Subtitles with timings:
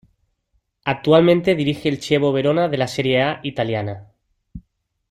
[0.83, 4.07] Actualmente dirige al Chievo Verona de la Serie A italiana.